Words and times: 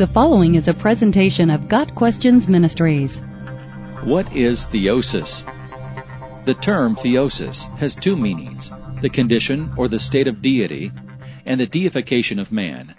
The 0.00 0.06
following 0.06 0.54
is 0.54 0.66
a 0.66 0.72
presentation 0.72 1.50
of 1.50 1.68
Got 1.68 1.94
Questions 1.94 2.48
Ministries. 2.48 3.18
What 4.02 4.34
is 4.34 4.64
theosis? 4.64 5.44
The 6.46 6.54
term 6.54 6.96
theosis 6.96 7.68
has 7.76 7.94
two 7.94 8.16
meanings 8.16 8.70
the 9.02 9.10
condition 9.10 9.70
or 9.76 9.88
the 9.88 9.98
state 9.98 10.26
of 10.26 10.40
deity, 10.40 10.90
and 11.44 11.60
the 11.60 11.66
deification 11.66 12.38
of 12.38 12.50
man. 12.50 12.94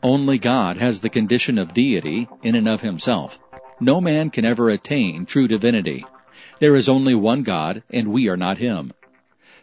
Only 0.00 0.38
God 0.38 0.76
has 0.76 1.00
the 1.00 1.10
condition 1.10 1.58
of 1.58 1.74
deity 1.74 2.28
in 2.44 2.54
and 2.54 2.68
of 2.68 2.82
himself. 2.82 3.40
No 3.80 4.00
man 4.00 4.30
can 4.30 4.44
ever 4.44 4.70
attain 4.70 5.26
true 5.26 5.48
divinity. 5.48 6.04
There 6.60 6.76
is 6.76 6.88
only 6.88 7.16
one 7.16 7.42
God, 7.42 7.82
and 7.90 8.12
we 8.12 8.28
are 8.28 8.36
not 8.36 8.58
him. 8.58 8.92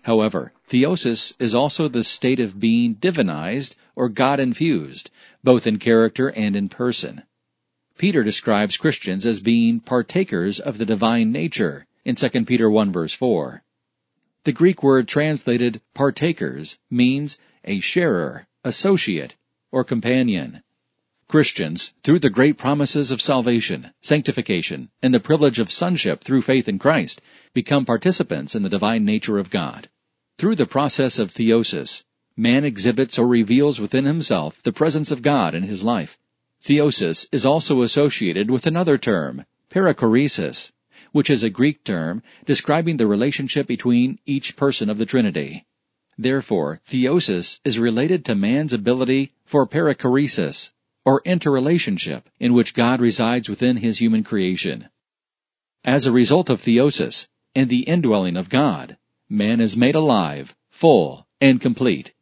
However, 0.03 0.51
theosis 0.67 1.33
is 1.39 1.55
also 1.55 1.87
the 1.87 2.03
state 2.03 2.41
of 2.41 2.59
being 2.59 2.95
divinized 2.95 3.75
or 3.95 4.09
God 4.09 4.39
infused, 4.39 5.09
both 5.43 5.65
in 5.65 5.79
character 5.79 6.29
and 6.29 6.55
in 6.55 6.67
person. 6.67 7.23
Peter 7.97 8.21
describes 8.21 8.75
Christians 8.75 9.25
as 9.25 9.39
being 9.39 9.79
partakers 9.79 10.59
of 10.59 10.77
the 10.77 10.85
divine 10.85 11.31
nature 11.31 11.85
in 12.03 12.15
2 12.15 12.29
Peter 12.43 12.69
1 12.69 12.91
verse 12.91 13.13
4. 13.13 13.63
The 14.43 14.51
Greek 14.51 14.83
word 14.83 15.07
translated 15.07 15.79
partakers 15.93 16.79
means 16.91 17.39
a 17.63 17.79
sharer, 17.79 18.47
associate, 18.65 19.37
or 19.71 19.85
companion. 19.85 20.63
Christians, 21.29 21.93
through 22.03 22.19
the 22.19 22.29
great 22.29 22.57
promises 22.57 23.09
of 23.09 23.21
salvation, 23.21 23.91
sanctification, 24.01 24.89
and 25.01 25.13
the 25.13 25.21
privilege 25.21 25.59
of 25.59 25.71
sonship 25.71 26.25
through 26.25 26.41
faith 26.41 26.67
in 26.67 26.77
Christ, 26.77 27.21
become 27.53 27.85
participants 27.85 28.53
in 28.53 28.63
the 28.63 28.69
divine 28.69 29.05
nature 29.05 29.37
of 29.37 29.49
God. 29.49 29.87
Through 30.37 30.55
the 30.55 30.65
process 30.65 31.19
of 31.19 31.31
theosis, 31.31 32.03
man 32.35 32.65
exhibits 32.65 33.19
or 33.19 33.27
reveals 33.27 33.79
within 33.79 34.05
himself 34.05 34.61
the 34.63 34.73
presence 34.73 35.11
of 35.11 35.21
God 35.21 35.53
in 35.53 35.63
his 35.63 35.83
life. 35.83 36.17
Theosis 36.61 37.27
is 37.31 37.45
also 37.45 37.81
associated 37.81 38.49
with 38.49 38.65
another 38.65 38.97
term, 38.97 39.45
perichoresis, 39.69 40.71
which 41.11 41.29
is 41.29 41.43
a 41.43 41.49
Greek 41.49 41.83
term 41.83 42.23
describing 42.45 42.97
the 42.97 43.07
relationship 43.07 43.67
between 43.67 44.19
each 44.25 44.55
person 44.55 44.89
of 44.89 44.97
the 44.97 45.05
Trinity. 45.05 45.65
Therefore, 46.17 46.81
theosis 46.87 47.59
is 47.63 47.79
related 47.79 48.25
to 48.25 48.35
man's 48.35 48.73
ability 48.73 49.33
for 49.45 49.67
perichoresis, 49.67 50.71
or 51.05 51.21
interrelationship, 51.25 52.29
in 52.39 52.53
which 52.53 52.73
God 52.73 53.01
resides 53.01 53.49
within 53.49 53.77
his 53.77 53.99
human 53.99 54.23
creation. 54.23 54.89
As 55.83 56.05
a 56.05 56.11
result 56.11 56.49
of 56.49 56.61
theosis 56.61 57.27
and 57.53 57.69
the 57.69 57.81
indwelling 57.81 58.37
of 58.37 58.49
God, 58.49 58.97
man 59.33 59.59
is 59.59 59.75
made 59.75 59.95
alive, 59.95 60.55
full, 60.69 61.25
and 61.41 61.59
complete. 61.59 62.13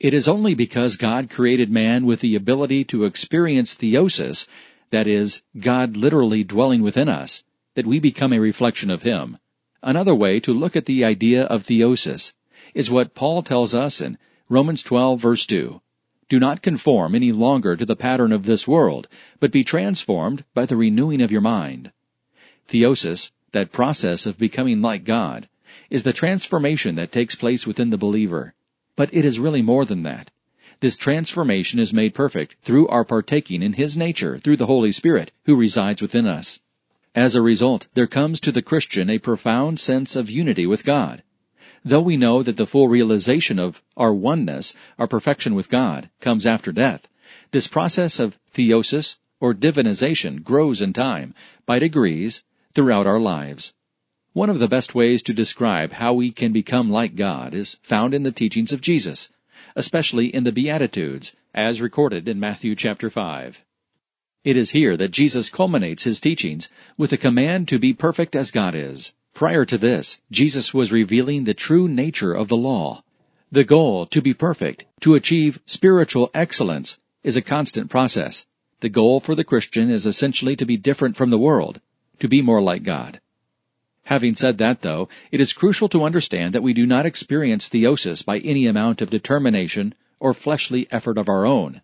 It 0.00 0.12
is 0.12 0.26
only 0.26 0.54
because 0.54 0.96
God 0.96 1.30
created 1.30 1.70
man 1.70 2.06
with 2.06 2.20
the 2.20 2.34
ability 2.34 2.82
to 2.86 3.04
experience 3.04 3.74
theosis, 3.74 4.48
that 4.90 5.06
is, 5.06 5.42
God 5.56 5.96
literally 5.96 6.42
dwelling 6.42 6.82
within 6.82 7.08
us, 7.08 7.44
that 7.74 7.86
we 7.86 8.00
become 8.00 8.32
a 8.32 8.40
reflection 8.40 8.90
of 8.90 9.02
Him. 9.02 9.38
Another 9.80 10.14
way 10.14 10.40
to 10.40 10.52
look 10.52 10.74
at 10.74 10.86
the 10.86 11.04
idea 11.04 11.44
of 11.44 11.62
theosis 11.62 12.32
is 12.74 12.90
what 12.90 13.14
Paul 13.14 13.44
tells 13.44 13.72
us 13.72 14.00
in 14.00 14.18
Romans 14.48 14.82
12 14.82 15.20
verse 15.20 15.46
2. 15.46 15.80
Do 16.28 16.40
not 16.40 16.62
conform 16.62 17.14
any 17.14 17.30
longer 17.30 17.76
to 17.76 17.86
the 17.86 17.94
pattern 17.94 18.32
of 18.32 18.44
this 18.44 18.66
world, 18.66 19.06
but 19.38 19.52
be 19.52 19.62
transformed 19.62 20.44
by 20.52 20.66
the 20.66 20.76
renewing 20.76 21.22
of 21.22 21.30
your 21.30 21.42
mind. 21.42 21.92
Theosis, 22.68 23.30
that 23.52 23.70
process 23.70 24.26
of 24.26 24.36
becoming 24.36 24.82
like 24.82 25.04
God, 25.04 25.48
is 25.90 26.02
the 26.02 26.12
transformation 26.12 26.94
that 26.94 27.12
takes 27.12 27.34
place 27.34 27.66
within 27.66 27.90
the 27.90 27.98
believer. 27.98 28.54
But 28.96 29.12
it 29.12 29.24
is 29.24 29.38
really 29.38 29.62
more 29.62 29.84
than 29.84 30.02
that. 30.04 30.30
This 30.80 30.96
transformation 30.96 31.78
is 31.78 31.92
made 31.92 32.14
perfect 32.14 32.56
through 32.62 32.88
our 32.88 33.04
partaking 33.04 33.62
in 33.62 33.74
His 33.74 33.96
nature 33.96 34.38
through 34.38 34.56
the 34.56 34.66
Holy 34.66 34.92
Spirit 34.92 35.32
who 35.44 35.56
resides 35.56 36.02
within 36.02 36.26
us. 36.26 36.60
As 37.14 37.34
a 37.34 37.42
result, 37.42 37.86
there 37.94 38.06
comes 38.06 38.40
to 38.40 38.52
the 38.52 38.62
Christian 38.62 39.08
a 39.08 39.18
profound 39.18 39.78
sense 39.78 40.16
of 40.16 40.30
unity 40.30 40.66
with 40.66 40.84
God. 40.84 41.22
Though 41.84 42.00
we 42.00 42.16
know 42.16 42.42
that 42.42 42.56
the 42.56 42.66
full 42.66 42.88
realization 42.88 43.58
of 43.58 43.82
our 43.96 44.12
oneness, 44.12 44.74
our 44.98 45.06
perfection 45.06 45.54
with 45.54 45.70
God, 45.70 46.10
comes 46.20 46.46
after 46.46 46.72
death, 46.72 47.08
this 47.50 47.66
process 47.66 48.18
of 48.18 48.38
theosis 48.52 49.16
or 49.38 49.54
divinization 49.54 50.42
grows 50.42 50.80
in 50.80 50.92
time, 50.92 51.34
by 51.66 51.78
degrees, 51.78 52.42
throughout 52.74 53.06
our 53.06 53.20
lives. 53.20 53.74
One 54.34 54.50
of 54.50 54.58
the 54.58 54.66
best 54.66 54.96
ways 54.96 55.22
to 55.22 55.32
describe 55.32 55.92
how 55.92 56.12
we 56.12 56.32
can 56.32 56.50
become 56.50 56.90
like 56.90 57.14
God 57.14 57.54
is 57.54 57.78
found 57.84 58.12
in 58.12 58.24
the 58.24 58.32
teachings 58.32 58.72
of 58.72 58.80
Jesus, 58.80 59.30
especially 59.76 60.26
in 60.26 60.42
the 60.42 60.50
Beatitudes, 60.50 61.36
as 61.54 61.80
recorded 61.80 62.26
in 62.26 62.40
Matthew 62.40 62.74
chapter 62.74 63.10
5. 63.10 63.64
It 64.42 64.56
is 64.56 64.70
here 64.70 64.96
that 64.96 65.12
Jesus 65.12 65.48
culminates 65.48 66.02
his 66.02 66.18
teachings 66.18 66.68
with 66.98 67.12
a 67.12 67.16
command 67.16 67.68
to 67.68 67.78
be 67.78 67.94
perfect 67.94 68.34
as 68.34 68.50
God 68.50 68.74
is. 68.74 69.14
Prior 69.34 69.64
to 69.66 69.78
this, 69.78 70.18
Jesus 70.32 70.74
was 70.74 70.90
revealing 70.90 71.44
the 71.44 71.54
true 71.54 71.86
nature 71.86 72.32
of 72.32 72.48
the 72.48 72.56
law. 72.56 73.04
The 73.52 73.62
goal, 73.62 74.04
to 74.06 74.20
be 74.20 74.34
perfect, 74.34 74.84
to 75.02 75.14
achieve 75.14 75.60
spiritual 75.64 76.32
excellence, 76.34 76.98
is 77.22 77.36
a 77.36 77.40
constant 77.40 77.88
process. 77.88 78.48
The 78.80 78.88
goal 78.88 79.20
for 79.20 79.36
the 79.36 79.44
Christian 79.44 79.90
is 79.90 80.06
essentially 80.06 80.56
to 80.56 80.66
be 80.66 80.76
different 80.76 81.16
from 81.16 81.30
the 81.30 81.38
world, 81.38 81.80
to 82.18 82.26
be 82.26 82.42
more 82.42 82.60
like 82.60 82.82
God. 82.82 83.20
Having 84.08 84.34
said 84.34 84.58
that, 84.58 84.82
though, 84.82 85.08
it 85.32 85.40
is 85.40 85.54
crucial 85.54 85.88
to 85.88 86.04
understand 86.04 86.54
that 86.54 86.62
we 86.62 86.74
do 86.74 86.84
not 86.84 87.06
experience 87.06 87.70
theosis 87.70 88.22
by 88.22 88.38
any 88.38 88.66
amount 88.66 89.00
of 89.00 89.08
determination 89.08 89.94
or 90.20 90.34
fleshly 90.34 90.86
effort 90.90 91.16
of 91.16 91.28
our 91.28 91.46
own. 91.46 91.80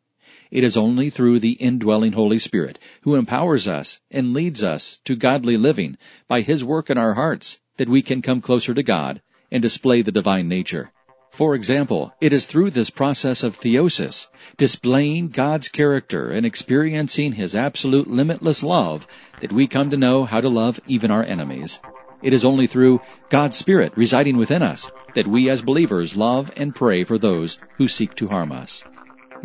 It 0.51 0.63
is 0.63 0.77
only 0.77 1.09
through 1.09 1.39
the 1.39 1.53
indwelling 1.53 2.13
Holy 2.13 2.39
Spirit, 2.39 2.79
who 3.03 3.15
empowers 3.15 3.67
us 3.67 4.01
and 4.11 4.35
leads 4.35 4.63
us 4.63 5.01
to 5.05 5.17
godly 5.17 5.57
living 5.57 5.97
by 6.29 6.43
His 6.43 6.63
work 6.63 6.91
in 6.91 6.99
our 6.99 7.15
hearts, 7.15 7.59
that 7.79 7.89
we 7.89 8.03
can 8.03 8.21
come 8.21 8.43
closer 8.43 8.75
to 8.75 8.83
God 8.83 9.23
and 9.51 9.63
display 9.63 10.03
the 10.03 10.13
divine 10.13 10.47
nature. 10.47 10.93
For 11.31 11.55
example, 11.55 12.13
it 12.21 12.33
is 12.33 12.45
through 12.45 12.71
this 12.71 12.91
process 12.91 13.43
of 13.43 13.57
theosis, 13.57 14.27
displaying 14.59 15.29
God's 15.29 15.69
character 15.69 16.29
and 16.29 16.45
experiencing 16.45 17.33
His 17.33 17.55
absolute 17.55 18.11
limitless 18.11 18.63
love, 18.63 19.07
that 19.41 19.53
we 19.53 19.67
come 19.67 19.89
to 19.91 19.97
know 19.97 20.25
how 20.27 20.41
to 20.41 20.49
love 20.49 20.81
even 20.87 21.11
our 21.11 21.23
enemies. 21.23 21.81
It 22.23 22.33
is 22.33 22.45
only 22.45 22.67
through 22.67 23.01
God's 23.29 23.57
Spirit 23.57 23.93
residing 23.97 24.37
within 24.37 24.63
us 24.63 24.91
that 25.15 25.27
we 25.27 25.49
as 25.51 25.63
believers 25.63 26.17
love 26.17 26.51
and 26.57 26.75
pray 26.75 27.05
for 27.05 27.19
those 27.19 27.59
who 27.77 27.89
seek 27.89 28.15
to 28.17 28.29
harm 28.29 28.53
us. 28.53 28.85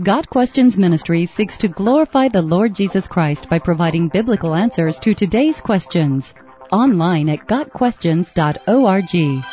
Got 0.03 0.29
Questions 0.29 0.77
Ministry 0.77 1.25
seeks 1.25 1.57
to 1.57 1.69
glorify 1.69 2.27
the 2.27 2.41
Lord 2.41 2.75
Jesus 2.75 3.07
Christ 3.07 3.49
by 3.49 3.59
providing 3.59 4.09
biblical 4.09 4.53
answers 4.53 4.99
to 4.99 5.13
today's 5.13 5.61
questions. 5.61 6.33
Online 6.71 7.29
at 7.29 7.47
GotQuestions.org. 7.47 9.45